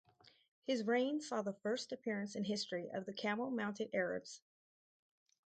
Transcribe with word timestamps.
His 0.63 0.83
reign 0.83 1.21
saw 1.21 1.43
the 1.43 1.53
first 1.53 1.91
appearance 1.91 2.35
in 2.35 2.43
history 2.45 2.89
of 2.89 3.05
the 3.05 3.13
camel-mounted 3.13 3.91
Arabs. 3.93 4.41